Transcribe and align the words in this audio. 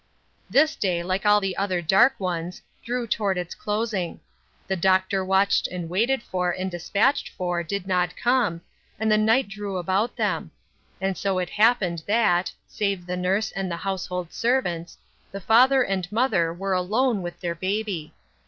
This 0.49 0.75
day, 0.75 1.03
like 1.03 1.27
all 1.27 1.39
the 1.39 1.55
other 1.57 1.79
dark 1.79 2.19
ones, 2.19 2.63
drew 2.83 3.05
toward 3.05 3.37
its 3.37 3.53
closing; 3.53 4.19
the 4.67 4.75
Doctor 4.75 5.23
watched 5.23 5.67
and 5.67 5.91
waited 5.91 6.23
for, 6.23 6.49
and 6.49 6.71
dispatched 6.71 7.29
for, 7.29 7.61
did 7.61 7.85
not 7.85 8.17
come, 8.17 8.61
and 8.99 9.11
the 9.11 9.17
night 9.19 9.47
drew 9.47 9.77
about 9.77 10.15
them; 10.15 10.49
and 10.99 11.11
it 11.11 11.19
so 11.19 11.37
happened 11.37 12.01
that, 12.07 12.51
save 12.67 13.05
the 13.05 13.15
nurse 13.15 13.51
and 13.51 13.69
the 13.69 13.77
household 13.77 14.33
servants, 14.33 14.97
the 15.31 15.39
father 15.39 15.83
and 15.83 16.11
mother 16.11 16.51
were 16.51 16.73
alone 16.73 17.21
with 17.21 17.39
their 17.39 17.53
baby. 17.53 18.11